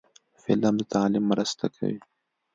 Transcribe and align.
فلم 0.43 0.75
د 0.79 0.81
تعلیم 0.93 1.23
مرسته 1.31 1.65
کوي 1.75 1.99